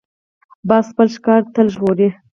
باز 0.69 0.85
خپل 0.91 1.07
ښکار 1.15 1.41
تل 1.53 1.67
وژغوري 1.69 2.09